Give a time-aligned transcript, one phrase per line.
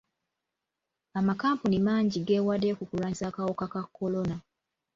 [1.19, 4.35] Amakampuni mangi gewaddeyo ku kulwanyisa akawuka ka kolona.